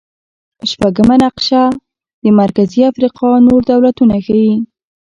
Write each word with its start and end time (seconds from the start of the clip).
شپږمه 0.71 1.15
نقشه 1.23 1.61
د 2.23 2.25
مرکزي 2.41 2.81
افریقا 2.91 3.29
نور 3.47 3.61
دولتونه 3.71 4.15
ښيي. 4.25 4.55